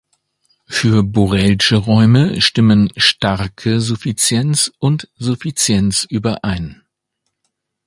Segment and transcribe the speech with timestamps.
[0.67, 6.81] Für borelsche Räume stimmen starke Suffizienz und Suffizienz überein.